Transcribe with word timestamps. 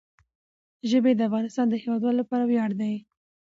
ژبې 0.89 1.11
د 1.15 1.21
افغانستان 1.29 1.65
د 1.69 1.73
هیوادوالو 1.81 2.19
لپاره 2.21 2.43
ویاړ 2.45 2.71
دی. 2.81 2.93